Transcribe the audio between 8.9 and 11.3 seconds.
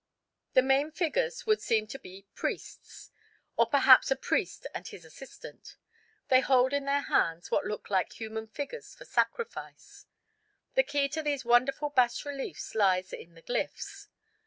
for sacrifice. The key to